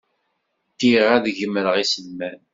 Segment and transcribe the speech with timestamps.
[0.73, 2.39] Ddiɣ ad gemreɣ iselman.